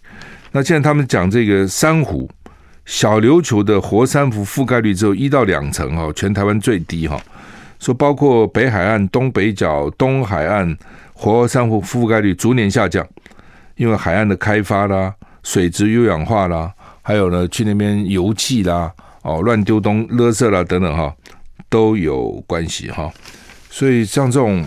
[0.51, 2.30] 那现在他们讲这个珊瑚、
[2.86, 7.20] 小琉球的活珊瑚覆盖率只有一到两成哦，全台湾最低哈。
[7.80, 10.78] 说包括北海岸、东北角、东海岸
[11.14, 13.03] 活珊瑚覆盖率逐年下降，
[13.76, 15.11] 因为海岸的开发啦、
[15.41, 18.93] 水质优氧化啦，还有呢去那边油气啦、
[19.24, 21.11] 哦乱丢东垃圾啦等等哈，
[21.70, 23.11] 都有关系哈。
[23.72, 24.64] 所以像这种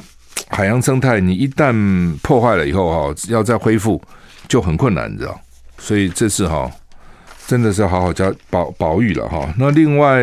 [0.48, 1.72] 海洋生态，你一旦
[2.18, 4.00] 破坏了以后哈，要再恢复
[4.48, 5.40] 就很困难，你知道？
[5.78, 6.70] 所以这次哈，
[7.46, 9.52] 真的是好好加保保育了哈。
[9.58, 10.22] 那另外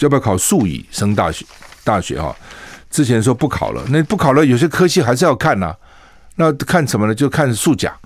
[0.00, 1.46] 要不要考数乙升大学？
[1.82, 2.34] 大学哈，
[2.90, 5.74] 之前说不考了，那不考了，有些科系还是要看呐、
[6.36, 7.14] 那看什么呢？
[7.14, 7.96] 就看数甲。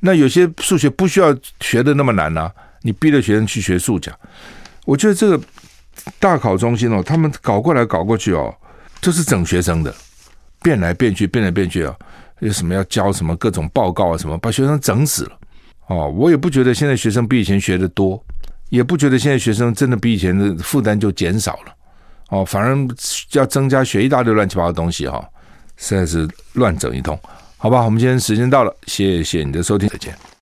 [0.00, 2.50] 那有些数学不需要学的那么难呐、
[2.82, 4.10] 你逼着学生去学数甲。
[4.84, 5.40] 我觉得这个
[6.18, 8.54] 大考中心哦，他们搞过来搞过去哦，
[9.00, 9.94] 就是整学生的，
[10.64, 11.94] 变来变去，变来变去啊。
[12.40, 15.38] 有什么要交什么各种报告啊，什么把学生整死了
[15.88, 16.08] 哦。
[16.08, 18.22] 我也不觉得现在学生比以前学的多，
[18.70, 21.74] 也不觉得现在学生真的比以前的负担就减少了。
[22.30, 22.76] 哦，反而
[23.32, 25.22] 要增加学一大堆乱七八糟的东西哈，
[25.76, 27.18] 实在是乱整一通，
[27.58, 27.82] 好吧？
[27.82, 30.33] 我们今天时间到了，谢谢你的收听，再见。